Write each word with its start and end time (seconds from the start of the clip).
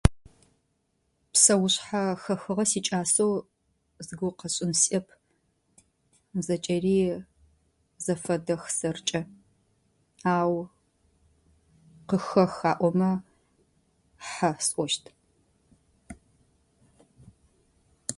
Псэушъхьэ 1.33 2.03
хэхыгъэ 2.21 2.65
сикӏасэу 2.71 3.33
зыгорэ 4.05 4.35
къэсшӏэн 4.39 4.73
сиӏэп. 4.81 5.07
Зэкӏэри 6.45 6.95
зэфэдэх 8.03 8.63
сэркӏэ, 8.77 9.21
ау 10.35 10.55
къыхэх 12.09 12.55
аӏомэ 12.71 13.09
хьэ 14.27 14.49
сӏощт. 14.67 15.03